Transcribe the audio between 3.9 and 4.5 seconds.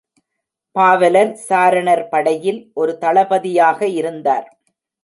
இருந்தார்.